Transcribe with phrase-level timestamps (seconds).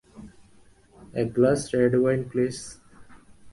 [1.21, 2.55] এক glass red wine, please?